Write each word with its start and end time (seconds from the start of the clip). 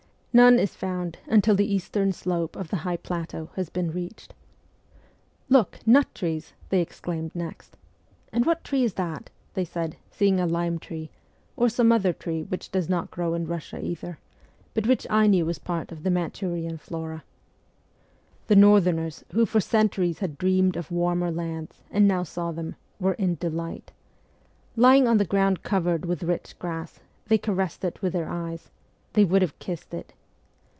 None 0.33 0.59
is 0.59 0.75
found 0.75 1.17
until 1.27 1.55
the 1.55 1.75
eastern 1.75 2.13
slope 2.13 2.55
of 2.55 2.69
the 2.69 2.77
high 2.87 2.95
plateau 2.95 3.49
has 3.57 3.67
been 3.69 3.91
reached.' 3.91 4.33
Look, 5.49 5.85
nut 5.85 6.05
trees!' 6.15 6.53
they 6.69 6.79
exclaimed 6.79 7.35
next.' 7.35 7.75
And 8.31 8.45
what 8.45 8.63
tree 8.63 8.85
is 8.85 8.93
that?' 8.93 9.29
they 9.55 9.65
said, 9.65 9.97
seeing 10.09 10.39
a 10.39 10.47
lime 10.47 10.79
tree, 10.79 11.09
or 11.57 11.67
some 11.67 11.91
other 11.91 12.13
tree 12.13 12.43
which 12.43 12.71
does 12.71 12.87
not 12.87 13.11
grow 13.11 13.33
in 13.33 13.45
Eussia 13.45 13.83
either, 13.83 14.19
but 14.73 14.87
which 14.87 15.05
I 15.09 15.27
knew 15.27 15.49
as 15.49 15.59
part 15.59 15.91
of 15.91 16.03
the 16.03 16.09
Manchurian 16.09 16.77
flora. 16.77 17.25
The 18.47 18.55
northerners, 18.55 19.25
who 19.33 19.45
for 19.45 19.59
centuries 19.59 20.19
had 20.19 20.37
dreamed 20.37 20.77
of 20.77 20.89
warmer 20.91 21.29
lands, 21.29 21.81
and 21.91 22.07
now 22.07 22.23
saw 22.23 22.53
them, 22.53 22.77
were 23.01 23.15
in 23.15 23.35
delight. 23.35 23.91
Lying 24.77 25.09
on 25.09 25.17
the 25.17 25.25
ground 25.25 25.61
covered 25.63 26.05
with 26.05 26.23
rich 26.23 26.57
grass, 26.57 27.01
they 27.27 27.37
caressed 27.37 27.83
it 27.83 28.01
with 28.01 28.13
their 28.13 28.29
eyes 28.29 28.69
they 29.11 29.25
would 29.25 29.41
have 29.41 29.59
kissed 29.59 29.93
it. 29.93 30.13